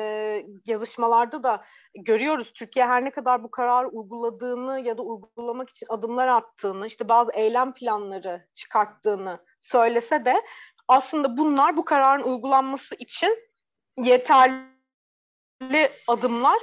yazışmalarda 0.67 1.43
da 1.43 1.65
görüyoruz 1.95 2.53
Türkiye 2.53 2.87
her 2.87 3.05
ne 3.05 3.11
kadar 3.11 3.43
bu 3.43 3.51
kararı 3.51 3.89
uyguladığını 3.89 4.81
ya 4.81 4.99
da 4.99 5.03
uygulamak 5.03 5.71
için 5.71 5.87
adımlar 5.91 6.29
attığını, 6.29 6.87
işte 6.87 7.09
bazı 7.09 7.33
eylem 7.33 7.75
planları 7.75 8.47
çıkarttığını 8.55 9.39
söylese 9.61 10.25
de 10.25 10.43
aslında 10.89 11.37
bunlar 11.37 11.77
bu 11.77 11.85
kararın 11.85 12.23
uygulanması 12.23 12.95
için 12.95 13.39
yeterli 14.03 15.91
adımlar 16.09 16.59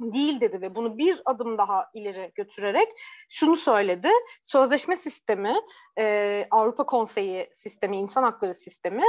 değil 0.00 0.40
dedi 0.40 0.60
ve 0.60 0.74
bunu 0.74 0.98
bir 0.98 1.22
adım 1.24 1.58
daha 1.58 1.90
ileri 1.94 2.32
götürerek 2.34 2.88
şunu 3.28 3.56
söyledi. 3.56 4.10
Sözleşme 4.42 4.96
sistemi, 4.96 5.54
e, 5.98 6.46
Avrupa 6.50 6.86
Konseyi 6.86 7.50
sistemi, 7.54 7.96
insan 7.96 8.22
hakları 8.22 8.54
sistemi 8.54 9.04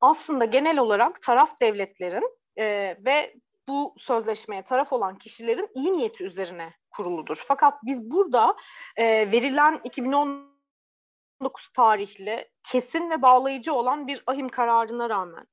aslında 0.00 0.44
genel 0.44 0.78
olarak 0.78 1.22
taraf 1.22 1.60
devletlerin 1.60 2.38
e, 2.58 2.96
ve 3.04 3.34
bu 3.68 3.94
sözleşmeye 3.98 4.62
taraf 4.62 4.92
olan 4.92 5.18
kişilerin 5.18 5.68
iyi 5.74 5.92
niyeti 5.92 6.24
üzerine 6.24 6.74
kuruludur. 6.90 7.44
Fakat 7.48 7.74
biz 7.82 8.10
burada 8.10 8.56
e, 8.96 9.32
verilen 9.32 9.80
2019 9.84 11.68
tarihli 11.68 12.50
kesin 12.64 13.10
ve 13.10 13.22
bağlayıcı 13.22 13.72
olan 13.72 14.06
bir 14.06 14.22
ahim 14.26 14.48
kararına 14.48 15.10
rağmen, 15.10 15.46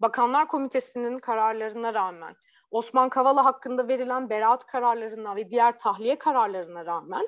Bakanlar 0.00 0.48
Komitesi'nin 0.48 1.18
kararlarına 1.18 1.94
rağmen, 1.94 2.36
Osman 2.70 3.08
Kavala 3.08 3.44
hakkında 3.44 3.88
verilen 3.88 4.30
beraat 4.30 4.66
kararlarına 4.66 5.36
ve 5.36 5.50
diğer 5.50 5.78
tahliye 5.78 6.18
kararlarına 6.18 6.86
rağmen 6.86 7.26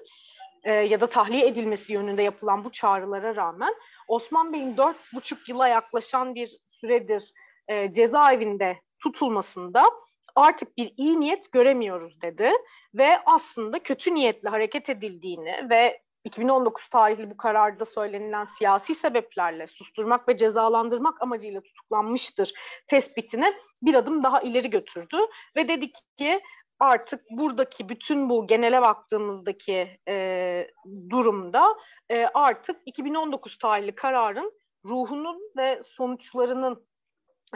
e, 0.65 0.73
ya 0.73 1.01
da 1.01 1.07
tahliye 1.07 1.47
edilmesi 1.47 1.93
yönünde 1.93 2.23
yapılan 2.23 2.65
bu 2.65 2.71
çağrılara 2.71 3.37
rağmen 3.37 3.75
Osman 4.09 4.53
Bey'in 4.53 4.77
dört 4.77 4.97
buçuk 5.15 5.49
yıla 5.49 5.69
yaklaşan 5.69 6.35
bir 6.35 6.59
süredir 6.65 7.33
e, 7.69 7.93
cezaevinde 7.93 8.81
tutulmasında 9.03 9.85
artık 10.35 10.77
bir 10.77 10.93
iyi 10.97 11.21
niyet 11.21 11.53
göremiyoruz 11.53 12.21
dedi 12.23 12.51
ve 12.95 13.19
aslında 13.27 13.83
kötü 13.83 14.15
niyetle 14.15 14.49
hareket 14.49 14.91
edildiğini 14.91 15.71
ve 15.71 16.05
2019 16.25 16.89
tarihli 16.89 17.31
bu 17.31 17.37
kararda 17.37 17.85
söylenilen 17.85 18.45
siyasi 18.45 18.95
sebeplerle 18.95 19.67
susturmak 19.67 20.29
ve 20.29 20.37
cezalandırmak 20.37 21.23
amacıyla 21.23 21.61
tutuklanmıştır 21.61 22.53
tespitini 22.87 23.55
bir 23.83 23.95
adım 23.95 24.23
daha 24.23 24.41
ileri 24.41 24.71
götürdü 24.71 25.17
ve 25.57 25.69
dedik 25.69 25.95
ki 26.17 26.41
artık 26.81 27.31
buradaki 27.31 27.89
bütün 27.89 28.31
bu 28.31 28.47
genele 28.47 28.83
baktığımızdaki 28.83 29.99
e, 30.09 30.69
durumda 31.11 31.77
e, 32.11 32.27
artık 32.35 32.83
2019 32.87 33.59
tarihli 33.59 33.95
kararın 33.95 34.53
ruhunun 34.85 35.53
ve 35.57 35.81
sonuçlarının 35.83 36.87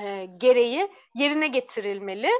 e, 0.02 0.26
gereği 0.38 0.92
yerine 1.14 1.48
getirilmeli 1.48 2.30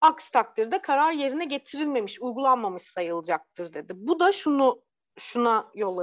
Aksi 0.00 0.30
takdirde 0.30 0.82
karar 0.82 1.12
yerine 1.12 1.44
getirilmemiş, 1.44 2.20
uygulanmamış 2.20 2.82
sayılacaktır 2.82 3.72
dedi. 3.74 3.92
Bu 3.96 4.20
da 4.20 4.32
şunu 4.32 4.82
şuna 5.18 5.70
yol 5.74 5.98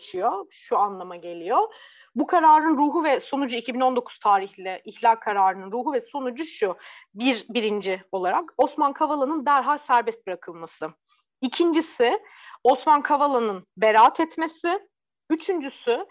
açıyor, 0.00 0.46
şu 0.50 0.78
anlama 0.78 1.16
geliyor. 1.16 1.74
Bu 2.14 2.26
kararın 2.26 2.78
ruhu 2.78 3.04
ve 3.04 3.20
sonucu 3.20 3.56
2019 3.56 4.18
tarihli 4.18 4.82
ihlal 4.84 5.14
kararının 5.14 5.72
ruhu 5.72 5.92
ve 5.92 6.00
sonucu 6.00 6.44
şu. 6.44 6.76
Bir, 7.14 7.46
birinci 7.48 8.02
olarak 8.12 8.44
Osman 8.58 8.92
Kavala'nın 8.92 9.46
derhal 9.46 9.78
serbest 9.78 10.26
bırakılması. 10.26 10.90
İkincisi 11.40 12.20
Osman 12.64 13.02
Kavala'nın 13.02 13.66
beraat 13.76 14.20
etmesi. 14.20 14.88
Üçüncüsü 15.30 16.06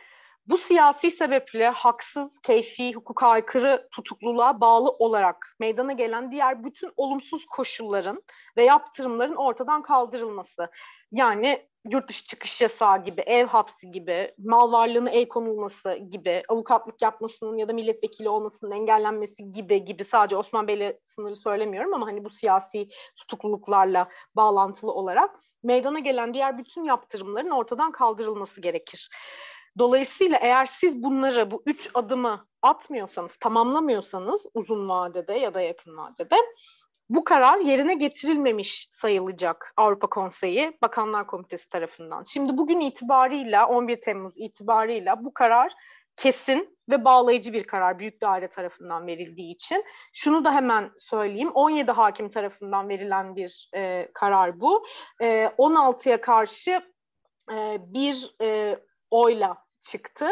bu 0.50 0.58
siyasi 0.58 1.12
sebeple 1.12 1.70
haksız, 1.70 2.40
keyfi, 2.40 2.94
hukuka 2.94 3.28
aykırı 3.28 3.88
tutukluluğa 3.92 4.62
bağlı 4.62 4.90
olarak 4.90 5.56
meydana 5.60 5.94
gelen 5.94 6.32
diğer 6.32 6.64
bütün 6.64 6.92
olumsuz 6.98 7.46
koşulların 7.46 8.24
ve 8.58 8.64
yaptırımların 8.64 9.36
ortadan 9.36 9.82
kaldırılması. 9.82 10.68
Yani 11.12 11.68
yurt 11.92 12.10
dışı 12.10 12.26
çıkış 12.26 12.62
yasağı 12.62 13.04
gibi, 13.04 13.22
ev 13.22 13.46
hapsi 13.46 13.92
gibi, 13.92 14.34
mal 14.38 14.72
varlığına 14.72 15.10
el 15.10 15.28
konulması 15.28 15.96
gibi, 15.96 16.44
avukatlık 16.48 17.02
yapmasının 17.02 17.58
ya 17.58 17.68
da 17.68 17.74
milletvekili 17.74 18.30
olmasının 18.30 18.72
engellenmesi 18.72 19.52
gibi 19.52 19.86
gibi 19.86 20.06
sadece 20.06 20.36
Osman 20.36 20.68
Bey'le 20.68 21.00
sınırı 21.04 21.36
söylemiyorum 21.36 21.94
ama 21.94 22.08
hani 22.08 22.26
bu 22.26 22.30
siyasi 22.30 22.90
tutukluluklarla 23.16 24.10
bağlantılı 24.36 24.92
olarak 24.92 25.40
meydana 25.64 26.00
gelen 26.00 26.34
diğer 26.34 26.58
bütün 26.58 26.84
yaptırımların 26.84 27.50
ortadan 27.50 27.92
kaldırılması 27.92 28.62
gerekir. 28.62 29.10
Dolayısıyla 29.80 30.38
eğer 30.42 30.66
siz 30.66 31.04
bunları 31.04 31.52
bu 31.52 31.64
üç 31.66 31.90
adımı 31.94 32.48
atmıyorsanız, 32.62 33.36
tamamlamıyorsanız 33.36 34.46
uzun 34.54 34.90
vadede 34.90 35.34
ya 35.34 35.54
da 35.54 35.62
yakın 35.62 35.98
vadede 35.98 36.36
bu 37.10 37.24
karar 37.24 37.60
yerine 37.60 37.94
getirilmemiş 37.94 38.88
sayılacak 38.92 39.74
Avrupa 39.78 40.10
Konseyi 40.10 40.78
Bakanlar 40.82 41.28
Komitesi 41.28 41.70
tarafından. 41.70 42.24
Şimdi 42.24 42.58
bugün 42.58 42.80
itibarıyla 42.80 43.68
11 43.68 44.02
Temmuz 44.02 44.34
itibarıyla 44.36 45.24
bu 45.24 45.34
karar 45.34 45.74
kesin 46.18 46.78
ve 46.90 47.06
bağlayıcı 47.06 47.54
bir 47.54 47.64
karar 47.64 48.00
büyük 48.00 48.22
daire 48.22 48.48
tarafından 48.48 49.08
verildiği 49.08 49.56
için. 49.56 49.86
Şunu 50.14 50.46
da 50.46 50.54
hemen 50.54 50.92
söyleyeyim. 50.98 51.52
17 51.54 51.92
hakim 51.92 52.30
tarafından 52.30 52.90
verilen 52.90 53.36
bir 53.36 53.70
e, 53.76 54.12
karar 54.14 54.60
bu. 54.60 54.86
E, 55.22 55.46
16'ya 55.46 56.22
karşı 56.22 56.82
e, 57.54 57.78
bir 57.80 58.36
e, 58.42 58.80
oyla 59.12 59.69
çıktı. 59.82 60.28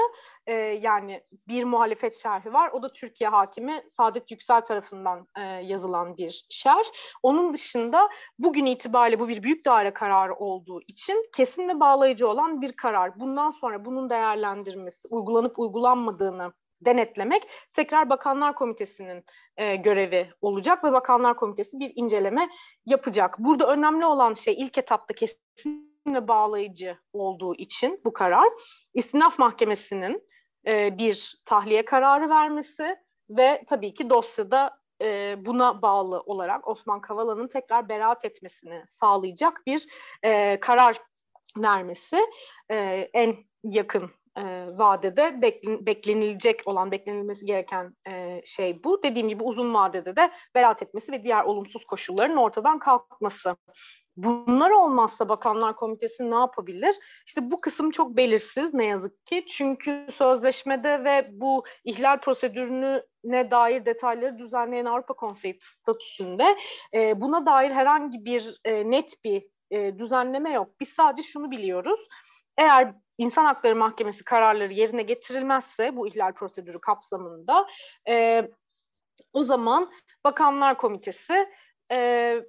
Ee, 0.48 0.54
yani 0.54 1.24
bir 1.48 1.64
muhalefet 1.64 2.16
şerhi 2.16 2.54
var. 2.54 2.70
O 2.74 2.84
da 2.84 2.94
Türkiye 2.94 3.30
hakimi 3.30 3.82
Saadet 3.90 4.32
Yüksel 4.32 4.62
tarafından 4.62 5.28
e, 5.38 5.42
yazılan 5.42 6.18
bir 6.18 6.46
şerh. 6.50 6.86
Onun 7.24 7.54
dışında 7.54 8.10
bugün 8.40 8.66
itibariyle 8.66 9.20
bu 9.20 9.28
bir 9.28 9.44
büyük 9.44 9.66
daire 9.66 9.94
kararı 9.94 10.36
olduğu 10.36 10.82
için 10.82 11.24
kesin 11.36 11.70
ve 11.70 11.80
bağlayıcı 11.80 12.28
olan 12.28 12.62
bir 12.62 12.72
karar. 12.72 13.20
Bundan 13.20 13.50
sonra 13.50 13.86
bunun 13.86 14.10
değerlendirmesi, 14.10 15.08
uygulanıp 15.08 15.60
uygulanmadığını 15.60 16.54
denetlemek 16.82 17.44
tekrar 17.74 18.10
Bakanlar 18.10 18.56
Komitesi'nin 18.56 19.26
e, 19.58 19.76
görevi 19.76 20.30
olacak 20.42 20.84
ve 20.84 20.92
Bakanlar 20.92 21.36
Komitesi 21.36 21.80
bir 21.80 21.92
inceleme 21.96 22.50
yapacak. 22.86 23.40
Burada 23.40 23.68
önemli 23.68 24.06
olan 24.06 24.34
şey 24.34 24.54
ilk 24.54 24.78
etapta 24.78 25.14
kesin 25.14 25.97
ve 26.16 26.28
bağlayıcı 26.28 26.98
olduğu 27.14 27.56
için 27.56 28.02
bu 28.06 28.14
karar 28.14 28.48
istinaf 28.94 29.40
mahkemesinin 29.40 30.24
e, 30.68 30.98
bir 30.98 31.36
tahliye 31.46 31.86
kararı 31.86 32.30
vermesi 32.30 32.96
ve 33.30 33.64
tabii 33.68 33.94
ki 33.94 34.10
dosyada 34.10 34.80
e, 35.02 35.36
buna 35.46 35.82
bağlı 35.82 36.20
olarak 36.20 36.68
Osman 36.68 37.02
Kavala'nın 37.02 37.48
tekrar 37.48 37.90
beraat 37.90 38.26
etmesini 38.26 38.84
sağlayacak 38.88 39.62
bir 39.68 39.88
e, 40.24 40.60
karar 40.60 40.98
vermesi 41.58 42.18
e, 42.72 43.10
en 43.14 43.36
yakın 43.64 44.12
e, 44.38 44.68
vadede 44.78 45.42
beklen, 45.42 45.86
beklenilecek 45.86 46.62
olan, 46.66 46.92
beklenilmesi 46.92 47.46
gereken 47.46 47.96
e, 48.08 48.42
şey 48.46 48.84
bu. 48.84 49.04
Dediğim 49.04 49.30
gibi 49.30 49.44
uzun 49.44 49.74
vadede 49.74 50.16
de 50.16 50.32
beraat 50.56 50.84
etmesi 50.84 51.12
ve 51.12 51.24
diğer 51.24 51.44
olumsuz 51.44 51.86
koşulların 51.86 52.38
ortadan 52.38 52.80
kalkması. 52.80 53.56
Bunlar 54.18 54.70
olmazsa 54.70 55.30
Bakanlar 55.30 55.76
Komitesi 55.76 56.32
ne 56.32 56.36
yapabilir? 56.36 56.96
İşte 57.28 57.52
bu 57.52 57.62
kısım 57.62 57.92
çok 57.92 58.18
belirsiz 58.18 58.74
ne 58.74 58.86
yazık 58.86 59.26
ki. 59.26 59.46
Çünkü 59.48 60.08
sözleşmede 60.12 61.04
ve 61.04 61.30
bu 61.32 61.64
ihlal 61.84 62.20
prosedürüne 62.20 63.52
dair 63.52 63.86
detayları 63.86 64.38
düzenleyen 64.38 64.86
Avrupa 64.86 65.14
Konseyi 65.14 65.60
statüsünde 65.62 66.58
e, 66.94 67.22
buna 67.22 67.46
dair 67.46 67.72
herhangi 67.72 68.26
bir 68.26 68.60
e, 68.66 68.92
net 68.92 69.24
bir 69.24 69.44
e, 69.72 70.00
düzenleme 70.00 70.52
yok. 70.52 70.70
Biz 70.80 70.90
sadece 70.90 71.24
şunu 71.24 71.52
biliyoruz. 71.52 72.00
Eğer 72.58 72.94
İnsan 73.18 73.46
Hakları 73.46 73.76
Mahkemesi 73.76 74.24
kararları 74.24 74.74
yerine 74.74 75.02
getirilmezse 75.02 75.96
bu 75.96 76.08
ihlal 76.08 76.34
prosedürü 76.34 76.82
kapsamında 76.82 77.68
e, 78.08 78.44
o 79.34 79.44
zaman 79.44 79.92
Bakanlar 80.24 80.78
Komitesi 80.78 81.50
e, 81.92 82.42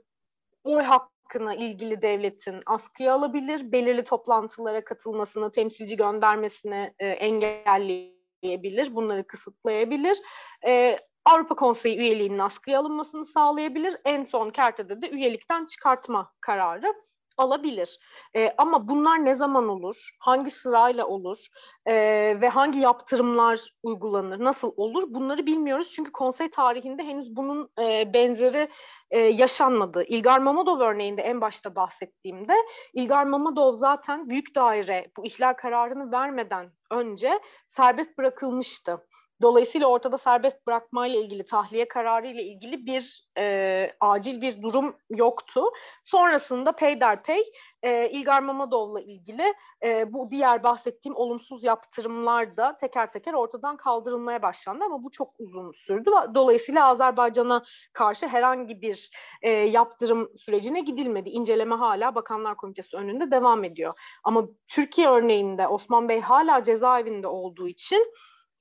oy 0.65 0.83
hakkına 1.29 1.55
ilgili 1.55 2.03
devletin 2.03 2.63
askıya 2.67 3.15
alabilir, 3.15 3.73
belirli 3.73 4.05
toplantılara 4.05 4.85
katılmasını, 4.85 5.53
temsilci 5.53 5.97
göndermesini 5.97 6.95
e, 6.99 7.09
engelleyebilir, 7.09 8.95
bunları 8.95 9.27
kısıtlayabilir. 9.27 10.19
E, 10.67 10.99
Avrupa 11.25 11.55
Konseyi 11.55 11.99
üyeliğinin 11.99 12.39
askıya 12.39 12.81
alınmasını 12.81 13.25
sağlayabilir. 13.25 13.97
En 14.05 14.23
son 14.23 14.51
kertede 14.51 15.03
de 15.03 15.11
üyelikten 15.11 15.67
çıkartma 15.67 16.33
kararı 16.41 16.95
alabilir. 17.39 17.99
E, 18.37 18.55
ama 18.59 18.89
bunlar 18.89 19.25
ne 19.25 19.35
zaman 19.35 19.69
olur, 19.69 20.11
hangi 20.21 20.51
sırayla 20.51 21.07
olur 21.07 21.47
e, 21.87 21.95
ve 22.41 22.49
hangi 22.49 22.79
yaptırımlar 22.79 23.75
uygulanır, 23.83 24.45
nasıl 24.45 24.73
olur 24.77 25.05
bunları 25.09 25.47
bilmiyoruz. 25.47 25.91
Çünkü 25.93 26.13
konsey 26.13 26.51
tarihinde 26.51 27.03
henüz 27.03 27.37
bunun 27.37 27.71
e, 27.81 28.13
benzeri 28.15 28.69
e, 29.11 29.19
yaşanmadı. 29.19 30.05
İlgar 30.05 30.39
Mammadov 30.39 30.81
örneğinde 30.81 31.23
en 31.23 31.41
başta 31.41 31.75
bahsettiğimde 31.75 32.55
İlgar 32.93 33.25
Mammadov 33.25 33.73
zaten 33.73 34.29
büyük 34.29 34.55
daire 34.55 35.11
bu 35.17 35.27
ihlal 35.27 35.53
kararını 35.53 36.13
vermeden 36.13 36.73
önce 36.91 37.41
serbest 37.67 38.19
bırakılmıştı. 38.19 39.08
Dolayısıyla 39.43 39.87
ortada 39.87 40.19
serbest 40.19 40.67
bırakma 40.67 41.07
ile 41.07 41.21
ilgili, 41.21 41.45
tahliye 41.45 41.89
kararı 41.89 42.27
ile 42.27 42.43
ilgili 42.43 42.87
bir 42.87 43.25
e, 43.39 43.93
acil 44.01 44.41
bir 44.41 44.63
durum 44.63 44.97
yoktu. 45.11 45.65
Sonrasında 46.05 46.73
peyderpey 46.73 47.43
e, 47.83 48.11
İlgar 48.11 48.43
Mamadov'la 48.43 49.01
ilgili 49.01 49.55
e, 49.85 50.13
bu 50.13 50.31
diğer 50.31 50.63
bahsettiğim 50.63 51.17
olumsuz 51.17 51.65
yaptırımlar 51.65 52.57
da 52.57 52.77
teker 52.77 53.13
teker 53.13 53.33
ortadan 53.33 53.77
kaldırılmaya 53.77 54.43
başlandı 54.43 54.85
ama 54.85 55.03
bu 55.03 55.11
çok 55.11 55.35
uzun 55.39 55.73
sürdü. 55.73 56.11
Dolayısıyla 56.35 56.89
Azerbaycan'a 56.89 57.63
karşı 57.93 58.27
herhangi 58.27 58.83
bir 58.83 59.11
e, 59.43 59.51
yaptırım 59.51 60.31
sürecine 60.37 60.81
gidilmedi. 60.81 61.29
İnceleme 61.29 61.75
hala 61.75 62.15
Bakanlar 62.15 62.57
Komitesi 62.57 62.97
önünde 62.97 63.31
devam 63.31 63.65
ediyor. 63.65 63.95
Ama 64.25 64.45
Türkiye 64.69 65.09
örneğinde 65.09 65.69
Osman 65.69 66.09
Bey 66.09 66.21
hala 66.21 66.63
cezaevinde 66.63 67.27
olduğu 67.27 67.69
için 67.69 68.13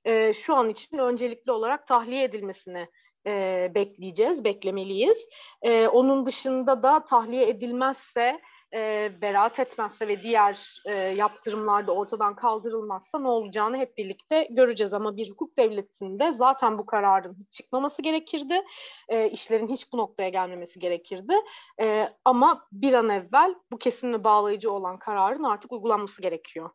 e, 0.04 0.32
şu 0.32 0.54
an 0.54 0.68
için 0.68 0.98
öncelikli 0.98 1.52
olarak 1.52 1.86
tahliye 1.86 2.24
edilmesini 2.24 2.88
e, 3.26 3.72
bekleyeceğiz, 3.74 4.44
beklemeliyiz. 4.44 5.28
E, 5.62 5.88
onun 5.88 6.26
dışında 6.26 6.82
da 6.82 7.04
tahliye 7.04 7.48
edilmezse, 7.48 8.40
e, 8.74 9.10
beraat 9.20 9.60
etmezse 9.60 10.08
ve 10.08 10.22
diğer 10.22 10.82
e, 10.86 10.92
yaptırımlar 10.92 11.86
da 11.86 11.92
ortadan 11.92 12.36
kaldırılmazsa 12.36 13.18
ne 13.18 13.28
olacağını 13.28 13.76
hep 13.76 13.96
birlikte 13.96 14.48
göreceğiz. 14.50 14.92
Ama 14.92 15.16
bir 15.16 15.30
hukuk 15.30 15.56
devletinde 15.56 16.32
zaten 16.32 16.78
bu 16.78 16.86
kararın 16.86 17.34
hiç 17.34 17.52
çıkmaması 17.52 18.02
gerekirdi. 18.02 18.62
E, 19.08 19.30
işlerin 19.30 19.68
hiç 19.68 19.92
bu 19.92 19.96
noktaya 19.96 20.28
gelmemesi 20.28 20.78
gerekirdi. 20.78 21.34
E, 21.80 22.08
ama 22.24 22.66
bir 22.72 22.92
an 22.92 23.08
evvel 23.08 23.54
bu 23.72 23.78
kesin 23.78 24.12
ve 24.12 24.24
bağlayıcı 24.24 24.72
olan 24.72 24.98
kararın 24.98 25.44
artık 25.44 25.72
uygulanması 25.72 26.22
gerekiyor. 26.22 26.70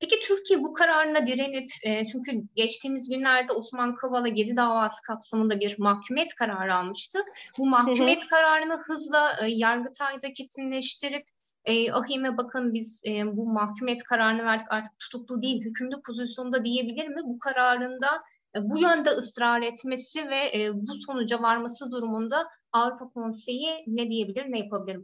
Peki 0.00 0.20
Türkiye 0.20 0.62
bu 0.62 0.72
kararına 0.72 1.26
direnip 1.26 1.70
e, 1.82 2.04
çünkü 2.04 2.32
geçtiğimiz 2.54 3.08
günlerde 3.08 3.52
Osman 3.52 3.94
Kavala 3.94 4.28
Gezi 4.28 4.56
davası 4.56 5.02
kapsamında 5.02 5.60
bir 5.60 5.78
mahkumiyet 5.78 6.34
kararı 6.34 6.74
almıştı. 6.74 7.18
Bu 7.58 7.66
mahkumiyet 7.66 8.22
hı 8.22 8.26
hı. 8.26 8.30
kararını 8.30 8.76
hızla 8.76 9.36
e, 9.42 9.46
Yargıtay'da 9.48 10.32
kesinleştirip 10.32 11.26
e, 11.64 11.92
ahime 11.92 12.36
bakın 12.36 12.74
biz 12.74 13.02
e, 13.06 13.36
bu 13.36 13.46
mahkumiyet 13.46 14.02
kararını 14.04 14.44
verdik 14.44 14.66
artık 14.70 14.98
tutuklu 14.98 15.42
değil 15.42 15.64
hükümlü 15.64 16.02
pozisyonda 16.06 16.64
diyebilir 16.64 17.08
mi? 17.08 17.20
Bu 17.24 17.38
kararında 17.38 18.08
e, 18.56 18.58
bu 18.62 18.78
yönde 18.78 19.10
ısrar 19.10 19.62
etmesi 19.62 20.28
ve 20.28 20.60
e, 20.60 20.70
bu 20.74 20.94
sonuca 21.06 21.42
varması 21.42 21.92
durumunda 21.92 22.48
Avrupa 22.72 23.08
Konseyi 23.08 23.84
ne 23.86 24.10
diyebilir 24.10 24.44
ne 24.48 24.58
yapabilir 24.58 25.00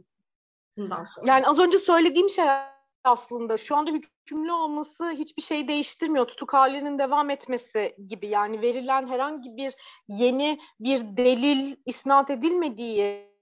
bundan 0.77 1.03
sonra? 1.03 1.27
Yani 1.27 1.47
az 1.47 1.59
önce 1.59 1.77
söylediğim 1.77 2.29
şey 2.29 2.45
aslında 3.03 3.57
şu 3.57 3.75
anda 3.75 3.91
hükümlü 3.91 4.51
olması 4.51 5.11
hiçbir 5.11 5.41
şey 5.41 5.67
değiştirmiyor. 5.67 6.25
Tutuk 6.25 6.53
halinin 6.53 6.99
devam 6.99 7.29
etmesi 7.29 7.95
gibi 8.07 8.27
yani 8.27 8.61
verilen 8.61 9.07
herhangi 9.07 9.57
bir 9.57 9.73
yeni 10.07 10.59
bir 10.79 11.17
delil 11.17 11.75
isnat 11.85 12.31
edilmediği 12.31 13.33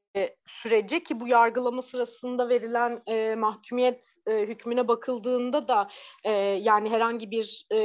sürece 0.45 1.03
ki 1.03 1.19
bu 1.19 1.27
yargılama 1.27 1.81
sırasında 1.81 2.49
verilen 2.49 3.01
e, 3.07 3.35
mahkumiyet 3.35 4.17
e, 4.27 4.39
hükmüne 4.39 4.87
bakıldığında 4.87 5.67
da 5.67 5.89
e, 6.23 6.31
yani 6.41 6.89
herhangi 6.89 7.31
bir 7.31 7.65
e, 7.71 7.77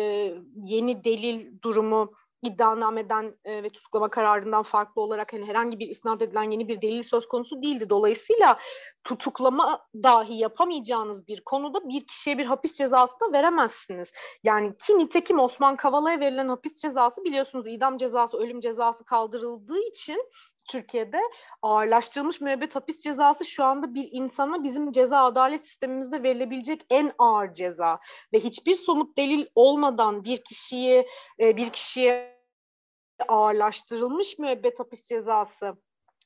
yeni 0.55 1.05
delil 1.05 1.63
durumu 1.63 2.13
iddianameden 2.47 3.35
e, 3.45 3.63
ve 3.63 3.71
tutuklama 3.71 4.11
kararından 4.11 4.63
farklı 4.63 5.03
olarak 5.03 5.33
hani 5.33 5.47
herhangi 5.47 5.79
bir 5.79 5.87
isnat 5.87 6.23
edilen 6.23 6.51
yeni 6.51 6.69
bir 6.69 6.83
delil 6.83 7.03
söz 7.03 7.29
konusu 7.29 7.63
değildi. 7.63 7.91
Dolayısıyla 7.91 8.59
tutuklama 9.05 9.87
dahi 9.95 10.35
yapamayacağınız 10.35 11.29
bir 11.29 11.41
konuda 11.45 11.89
bir 11.89 12.07
kişiye 12.07 12.39
bir 12.39 12.47
hapis 12.47 12.79
cezası 12.79 13.21
da 13.21 13.33
veremezsiniz. 13.33 14.13
Yani 14.45 14.73
ki 14.87 14.99
nitekim 14.99 15.39
Osman 15.39 15.77
Kavala'ya 15.77 16.21
verilen 16.21 16.49
hapis 16.49 16.77
cezası 16.77 17.25
biliyorsunuz 17.25 17.67
idam 17.69 17.97
cezası, 17.97 18.39
ölüm 18.39 18.61
cezası 18.61 19.05
kaldırıldığı 19.05 19.79
için 19.79 20.31
Türkiye'de 20.67 21.21
ağırlaştırılmış 21.63 22.41
müebbet 22.41 22.77
hapis 22.77 23.01
cezası 23.01 23.45
şu 23.45 23.65
anda 23.65 23.95
bir 23.95 24.09
insana 24.13 24.65
bizim 24.65 24.93
ceza 24.93 25.25
adalet 25.25 25.67
sistemimizde 25.67 26.23
verilebilecek 26.23 26.81
en 26.91 27.13
ağır 27.19 27.53
ceza 27.53 27.99
ve 28.33 28.39
hiçbir 28.39 28.75
somut 28.75 29.19
delil 29.19 29.47
olmadan 29.55 30.25
bir 30.25 30.45
kişiyi 30.45 31.07
e, 31.41 31.57
bir 31.57 31.71
kişiye 31.71 32.36
ağırlaştırılmış 33.29 34.39
müebbet 34.39 34.81
hapis 34.81 35.09
cezası 35.09 35.77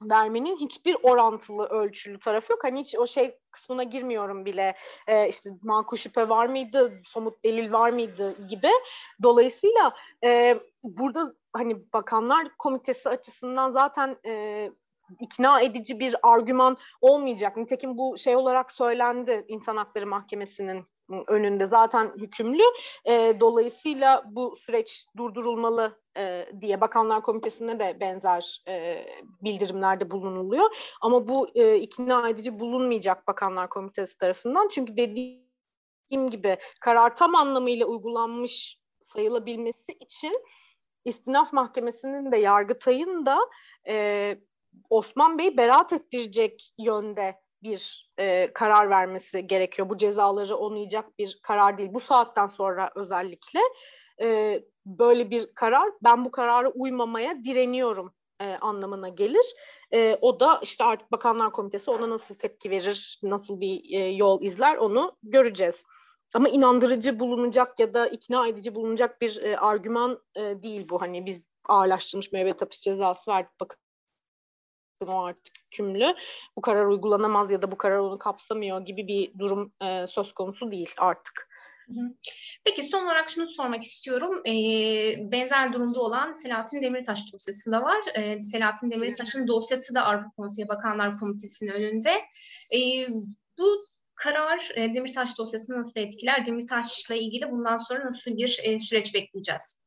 vermenin 0.03 0.57
hiçbir 0.57 0.97
orantılı 1.03 1.67
ölçülü 1.67 2.19
tarafı 2.19 2.53
yok. 2.53 2.65
Hani 2.65 2.81
hiç 2.81 2.99
o 2.99 3.07
şey 3.07 3.39
kısmına 3.51 3.83
girmiyorum 3.83 4.45
bile. 4.45 4.77
Ee, 5.07 5.29
işte 5.29 5.51
makul 5.63 5.97
şüphe 5.97 6.29
var 6.29 6.47
mıydı, 6.47 7.03
somut 7.05 7.45
delil 7.45 7.73
var 7.73 7.91
mıydı 7.91 8.47
gibi. 8.47 8.71
Dolayısıyla 9.23 9.95
e, 10.25 10.61
burada 10.83 11.35
hani 11.53 11.93
bakanlar 11.93 12.49
komitesi 12.59 13.09
açısından 13.09 13.71
zaten 13.71 14.17
e, 14.27 14.71
ikna 15.21 15.61
edici 15.61 16.01
bir 16.01 16.17
argüman 16.23 16.77
olmayacak. 17.01 17.57
Nitekim 17.57 17.99
bu 17.99 18.19
şey 18.19 18.37
olarak 18.37 18.73
söylendi 18.73 19.45
İnsan 19.49 19.77
Hakları 19.77 20.07
Mahkemesi'nin 20.07 20.87
önünde 21.27 21.67
zaten 21.67 22.13
hükümlü. 22.17 22.63
E, 23.05 23.41
dolayısıyla 23.41 24.25
bu 24.27 24.57
süreç 24.57 25.07
durdurulmalı 25.17 26.01
e, 26.17 26.47
diye 26.61 26.81
Bakanlar 26.81 27.23
Komitesi'nde 27.23 27.79
de 27.79 28.01
benzer 28.01 28.63
e, 28.69 29.07
bildirimlerde 29.43 30.11
bulunuluyor. 30.11 30.71
Ama 31.01 31.29
bu 31.29 31.49
ikna 31.59 32.29
edici 32.29 32.59
bulunmayacak 32.59 33.27
Bakanlar 33.27 33.69
Komitesi 33.69 34.19
tarafından. 34.19 34.69
Çünkü 34.69 34.97
dediğim 34.97 36.31
gibi 36.31 36.59
karar 36.81 37.17
tam 37.17 37.35
anlamıyla 37.35 37.87
uygulanmış 37.87 38.81
sayılabilmesi 39.01 39.93
için 40.01 40.45
İstinaf 41.05 41.53
Mahkemesi'nin 41.53 42.33
de 42.33 42.37
Yargıtay'ın 42.37 43.27
da 43.27 43.39
e, 43.89 44.37
Osman 44.91 45.39
Bey 45.39 45.57
beraat 45.57 45.93
ettirecek 45.93 46.75
yönde 46.79 47.41
bir 47.63 48.11
e, 48.19 48.53
karar 48.53 48.91
vermesi 48.91 49.47
gerekiyor. 49.47 49.89
Bu 49.89 49.97
cezaları 49.97 50.57
onayacak 50.57 51.19
bir 51.19 51.39
karar 51.43 51.79
değil. 51.79 51.91
Bu 51.95 52.01
saatten 52.01 52.47
sonra 52.47 52.91
özellikle 52.95 53.61
e, 54.23 54.61
böyle 54.87 55.31
bir 55.31 55.55
karar, 55.55 55.91
ben 56.05 56.25
bu 56.25 56.31
karara 56.31 56.69
uymamaya 56.69 57.45
direniyorum 57.45 58.15
e, 58.41 58.57
anlamına 58.61 59.09
gelir. 59.09 59.55
E, 59.93 60.19
o 60.21 60.41
da 60.41 60.61
işte 60.63 60.85
artık 60.85 61.13
Bakanlar 61.13 61.53
Komitesi 61.53 61.91
ona 61.91 62.11
nasıl 62.11 62.35
tepki 62.35 62.71
verir, 62.71 63.21
nasıl 63.23 63.61
bir 63.61 64.01
e, 64.01 64.11
yol 64.11 64.43
izler 64.43 64.77
onu 64.77 65.17
göreceğiz. 65.23 65.85
Ama 66.35 66.49
inandırıcı 66.49 67.21
bulunacak 67.21 67.81
ya 67.81 67.95
da 67.95 68.07
ikna 68.07 68.47
edici 68.47 68.75
bulunacak 68.75 69.21
bir 69.21 69.43
e, 69.43 69.57
argüman 69.57 70.23
e, 70.37 70.41
değil 70.41 70.89
bu. 70.89 71.01
Hani 71.01 71.27
biz 71.27 71.51
ağırlaştırılmış 71.69 72.33
müebbet 72.33 72.63
hapis 72.63 72.81
cezası 72.81 73.31
verdik 73.31 73.53
bakın 73.61 73.79
o 75.09 75.25
artık 75.25 75.55
hükümlü. 75.67 76.15
Bu 76.57 76.61
karar 76.61 76.87
uygulanamaz 76.87 77.51
ya 77.51 77.63
da 77.63 77.73
bu 77.73 77.79
karar 77.79 77.99
onu 77.99 78.19
kapsamıyor 78.19 78.81
gibi 78.81 79.07
bir 79.09 79.39
durum 79.39 79.73
e, 79.83 80.07
söz 80.07 80.33
konusu 80.33 80.71
değil 80.71 80.91
artık. 80.99 81.51
Peki 82.65 82.83
son 82.83 83.05
olarak 83.05 83.29
şunu 83.29 83.49
sormak 83.49 83.83
istiyorum. 83.83 84.43
E, 84.47 84.53
benzer 85.33 85.73
durumda 85.73 86.01
olan 86.01 86.33
Selahattin 86.33 86.83
Demirtaş 86.83 87.33
dosyası 87.33 87.73
da 87.73 87.83
var. 87.83 88.01
E, 88.15 88.43
Selahattin 88.43 88.91
Demirtaş'ın 88.91 89.49
dosyası 89.49 89.95
da 89.95 90.05
Avrupa 90.05 90.31
Konseyi 90.37 90.69
Bakanlar 90.69 91.19
Komitesi'nin 91.19 91.71
önünde. 91.71 92.11
E, 92.75 93.09
bu 93.59 93.77
karar 94.15 94.71
e, 94.75 94.95
Demirtaş 94.95 95.39
dosyasını 95.39 95.79
nasıl 95.79 96.01
etkiler? 96.01 96.47
Demirtaş'la 96.47 97.15
ilgili 97.15 97.51
bundan 97.51 97.77
sonra 97.77 98.07
nasıl 98.07 98.37
bir 98.37 98.61
e, 98.63 98.81
süreç 98.81 99.15
bekleyeceğiz? 99.15 99.81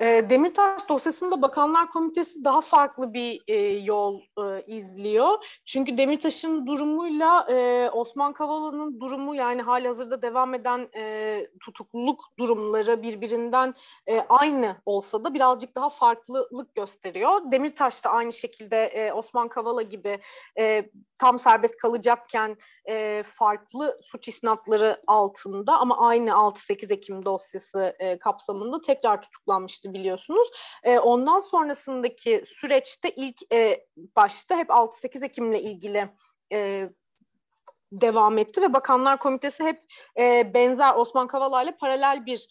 E, 0.00 0.30
Demirtaş 0.30 0.88
dosyasında 0.88 1.42
Bakanlar 1.42 1.90
Komitesi 1.90 2.44
daha 2.44 2.60
farklı 2.60 3.14
bir 3.14 3.42
e, 3.48 3.56
yol 3.78 4.20
e, 4.20 4.62
izliyor. 4.66 5.60
Çünkü 5.64 5.98
Demirtaş'ın 5.98 6.66
durumuyla 6.66 7.46
e, 7.50 7.90
Osman 7.90 8.32
Kavala'nın 8.32 9.00
durumu 9.00 9.34
yani 9.34 9.62
hali 9.62 9.88
hazırda 9.88 10.22
devam 10.22 10.54
eden 10.54 10.88
e, 10.96 11.46
tutukluluk 11.60 12.24
durumları 12.38 13.02
birbirinden 13.02 13.74
e, 14.06 14.20
aynı 14.20 14.76
olsa 14.86 15.24
da 15.24 15.34
birazcık 15.34 15.76
daha 15.76 15.90
farklılık 15.90 16.74
gösteriyor. 16.74 17.40
Demirtaş 17.52 18.04
da 18.04 18.10
aynı 18.10 18.32
şekilde 18.32 18.84
e, 18.84 19.12
Osman 19.12 19.48
Kavala 19.48 19.82
gibi 19.82 20.18
e, 20.58 20.90
tam 21.18 21.38
serbest 21.38 21.76
kalacakken 21.76 22.56
e, 22.88 23.22
farklı 23.26 24.00
suç 24.02 24.28
isnatları 24.28 25.02
altında 25.06 25.78
ama 25.78 25.98
aynı 25.98 26.30
6-8 26.30 26.92
Ekim 26.92 27.24
dosyası 27.24 27.96
e, 27.98 28.18
kapsamında 28.18 28.80
tekrar 28.80 29.22
tutuklanmıştı 29.22 29.83
biliyorsunuz. 29.92 30.48
E, 30.82 30.98
ondan 30.98 31.40
sonrasındaki 31.40 32.44
süreçte 32.46 33.10
ilk 33.10 33.52
e, 33.52 33.86
başta 34.16 34.56
hep 34.56 34.68
6-8 34.68 35.24
Ekim'le 35.24 35.54
ilgili 35.54 36.10
e, 36.52 36.88
devam 37.92 38.38
etti 38.38 38.62
ve 38.62 38.72
Bakanlar 38.72 39.18
Komitesi 39.18 39.64
hep 39.64 39.82
e, 40.18 40.54
benzer 40.54 40.94
Osman 40.94 41.26
Kavala 41.26 41.62
ile 41.62 41.76
paralel 41.76 42.26
bir 42.26 42.48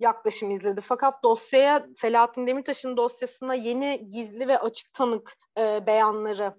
yaklaşım 0.00 0.50
izledi. 0.50 0.80
Fakat 0.80 1.22
dosyaya 1.22 1.86
Selahattin 1.96 2.46
Demirtaş'ın 2.46 2.96
dosyasına 2.96 3.54
yeni 3.54 4.10
gizli 4.10 4.48
ve 4.48 4.58
açık 4.58 4.92
tanık 4.92 5.38
e, 5.58 5.86
beyanları 5.86 6.54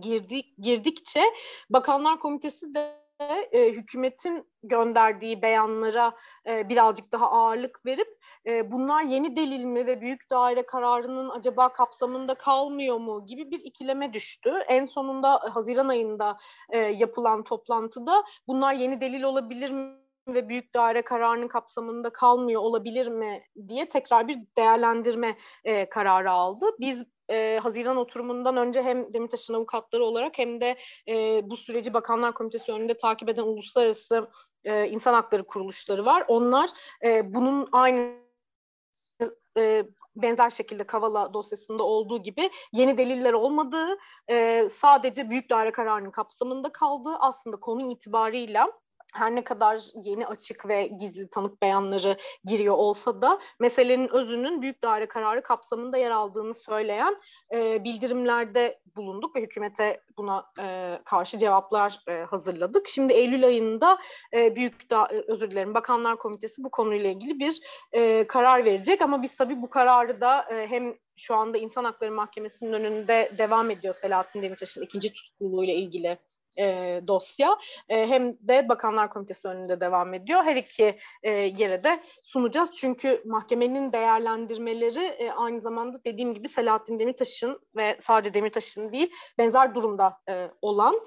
girdik, 0.00 0.54
girdikçe 0.58 1.22
Bakanlar 1.70 2.20
Komitesi 2.20 2.74
de 2.74 3.07
e, 3.52 3.72
hükümetin 3.72 4.46
gönderdiği 4.62 5.42
beyanlara 5.42 6.16
e, 6.46 6.68
birazcık 6.68 7.12
daha 7.12 7.30
ağırlık 7.30 7.86
verip 7.86 8.18
e, 8.46 8.70
bunlar 8.70 9.02
yeni 9.02 9.36
delil 9.36 9.64
mi 9.64 9.86
ve 9.86 10.00
büyük 10.00 10.30
daire 10.30 10.66
kararının 10.66 11.30
acaba 11.30 11.72
kapsamında 11.72 12.34
kalmıyor 12.34 12.98
mu 12.98 13.26
gibi 13.26 13.50
bir 13.50 13.60
ikileme 13.60 14.12
düştü. 14.12 14.52
En 14.68 14.84
sonunda 14.84 15.40
Haziran 15.54 15.88
ayında 15.88 16.36
e, 16.70 16.78
yapılan 16.78 17.44
toplantıda 17.44 18.24
bunlar 18.46 18.72
yeni 18.72 19.00
delil 19.00 19.22
olabilir 19.22 19.70
mi 19.70 20.07
ve 20.34 20.48
büyük 20.48 20.74
daire 20.74 21.02
kararının 21.02 21.48
kapsamında 21.48 22.10
kalmıyor 22.10 22.62
olabilir 22.62 23.06
mi 23.06 23.42
diye 23.68 23.88
tekrar 23.88 24.28
bir 24.28 24.38
değerlendirme 24.58 25.38
e, 25.64 25.88
kararı 25.88 26.30
aldı. 26.30 26.66
Biz 26.80 27.04
e, 27.30 27.58
Haziran 27.62 27.96
oturumundan 27.96 28.56
önce 28.56 28.82
hem 28.82 29.14
Demirtaş'ın 29.14 29.54
avukatları 29.54 30.04
olarak 30.04 30.38
hem 30.38 30.60
de 30.60 30.76
e, 31.08 31.40
bu 31.50 31.56
süreci 31.56 31.94
Bakanlar 31.94 32.34
Komitesi 32.34 32.72
önünde 32.72 32.96
takip 32.96 33.28
eden 33.28 33.42
uluslararası 33.42 34.30
e, 34.64 34.88
insan 34.88 35.14
hakları 35.14 35.46
kuruluşları 35.46 36.06
var. 36.06 36.24
Onlar 36.28 36.70
e, 37.04 37.34
bunun 37.34 37.68
aynı 37.72 38.14
e, 39.58 39.84
benzer 40.16 40.50
şekilde 40.50 40.84
Kavala 40.84 41.34
dosyasında 41.34 41.82
olduğu 41.82 42.22
gibi 42.22 42.50
yeni 42.72 42.98
deliller 42.98 43.32
olmadığı, 43.32 43.98
e, 44.30 44.68
sadece 44.68 45.30
büyük 45.30 45.50
daire 45.50 45.72
kararının 45.72 46.10
kapsamında 46.10 46.72
kaldığı 46.72 47.16
aslında 47.18 47.56
konu 47.56 47.92
itibarıyla 47.92 48.72
her 49.14 49.34
ne 49.34 49.44
kadar 49.44 49.80
yeni 50.04 50.26
açık 50.26 50.68
ve 50.68 50.86
gizli 50.86 51.30
tanık 51.30 51.62
beyanları 51.62 52.16
giriyor 52.44 52.74
olsa 52.74 53.22
da 53.22 53.40
meselenin 53.60 54.08
özünün 54.08 54.62
büyük 54.62 54.82
daire 54.84 55.06
kararı 55.06 55.42
kapsamında 55.42 55.98
yer 55.98 56.10
aldığını 56.10 56.54
söyleyen 56.54 57.16
e, 57.52 57.84
bildirimlerde 57.84 58.80
bulunduk 58.96 59.36
ve 59.36 59.42
hükümete 59.42 60.00
buna 60.16 60.44
e, 60.60 60.98
karşı 61.04 61.38
cevaplar 61.38 62.00
e, 62.08 62.12
hazırladık. 62.12 62.88
Şimdi 62.88 63.12
Eylül 63.12 63.46
ayında 63.46 63.98
e, 64.34 64.56
büyük 64.56 64.90
da 64.90 65.08
e, 65.12 65.24
özür 65.26 65.50
dilerim 65.50 65.74
Bakanlar 65.74 66.18
Komitesi 66.18 66.64
bu 66.64 66.70
konuyla 66.70 67.10
ilgili 67.10 67.38
bir 67.38 67.60
e, 67.92 68.26
karar 68.26 68.64
verecek 68.64 69.02
ama 69.02 69.22
biz 69.22 69.36
tabii 69.36 69.62
bu 69.62 69.70
kararı 69.70 70.20
da 70.20 70.42
e, 70.42 70.66
hem 70.66 70.94
şu 71.16 71.34
anda 71.34 71.58
İnsan 71.58 71.84
Hakları 71.84 72.12
Mahkemesi'nin 72.12 72.72
önünde 72.72 73.32
devam 73.38 73.70
ediyor 73.70 73.94
Selahattin 73.94 74.42
Demirtaş'ın 74.42 74.82
ikinci 74.82 75.12
tutukluluğuyla 75.12 75.74
ilgili 75.74 76.18
e, 76.58 77.00
dosya 77.06 77.58
e, 77.88 78.06
hem 78.06 78.32
de 78.40 78.68
Bakanlar 78.68 79.10
Komitesi 79.10 79.48
önünde 79.48 79.80
devam 79.80 80.14
ediyor. 80.14 80.44
Her 80.44 80.56
iki 80.56 80.98
e, 81.22 81.30
yere 81.30 81.84
de 81.84 82.02
sunacağız. 82.22 82.70
Çünkü 82.76 83.22
mahkemenin 83.26 83.92
değerlendirmeleri 83.92 85.04
e, 85.04 85.30
aynı 85.30 85.60
zamanda 85.60 85.98
dediğim 86.04 86.34
gibi 86.34 86.48
Selahattin 86.48 86.98
Demirtaş'ın 86.98 87.60
ve 87.76 87.98
sadece 88.00 88.34
Demirtaş'ın 88.34 88.92
değil 88.92 89.10
benzer 89.38 89.74
durumda 89.74 90.18
e, 90.28 90.50
olan 90.62 91.00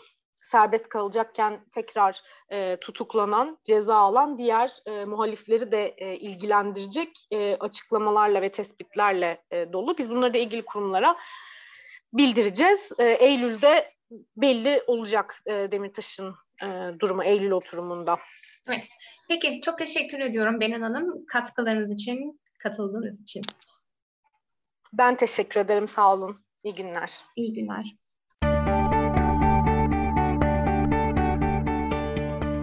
serbest 0.51 0.89
kalacakken 0.89 1.65
tekrar 1.75 2.21
e, 2.49 2.77
tutuklanan, 2.77 3.57
ceza 3.63 3.95
alan 3.95 4.37
diğer 4.37 4.77
e, 4.85 5.05
muhalifleri 5.05 5.71
de 5.71 5.95
e, 5.97 6.15
ilgilendirecek 6.15 7.27
e, 7.31 7.55
açıklamalarla 7.59 8.41
ve 8.41 8.51
tespitlerle 8.51 9.43
e, 9.51 9.73
dolu. 9.73 9.97
Biz 9.97 10.09
bunları 10.09 10.33
da 10.33 10.37
ilgili 10.37 10.65
kurumlara 10.65 11.17
bildireceğiz. 12.13 12.91
E, 12.99 13.05
Eylül'de 13.05 13.93
belli 14.37 14.83
olacak 14.87 15.41
e, 15.45 15.51
Demirtaş'ın 15.51 16.35
e, 16.63 16.99
durumu 16.99 17.23
Eylül 17.23 17.51
oturumunda. 17.51 18.17
Evet. 18.67 18.89
Peki 19.29 19.61
çok 19.61 19.77
teşekkür 19.77 20.19
ediyorum 20.19 20.59
Benan 20.59 20.81
Hanım 20.81 21.25
katkılarınız 21.27 21.93
için, 21.93 22.41
katıldığınız 22.59 23.21
için. 23.21 23.41
Ben 24.93 25.17
teşekkür 25.17 25.59
ederim. 25.59 25.87
Sağ 25.87 26.13
olun. 26.13 26.45
İyi 26.63 26.75
günler. 26.75 27.21
İyi 27.35 27.53
günler. 27.53 27.95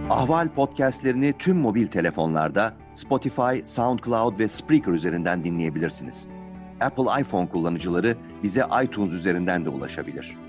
Ahval 0.09 0.53
podcastlerini 0.53 1.33
tüm 1.39 1.57
mobil 1.57 1.87
telefonlarda 1.87 2.73
Spotify, 2.93 3.63
SoundCloud 3.63 4.39
ve 4.39 4.47
Spreaker 4.47 4.91
üzerinden 4.91 5.43
dinleyebilirsiniz. 5.43 6.27
Apple 6.81 7.21
iPhone 7.21 7.49
kullanıcıları 7.49 8.17
bize 8.43 8.63
iTunes 8.83 9.13
üzerinden 9.13 9.65
de 9.65 9.69
ulaşabilir. 9.69 10.48